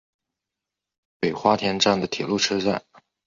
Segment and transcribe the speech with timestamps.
[1.19, 2.81] 北花田站的铁路车站。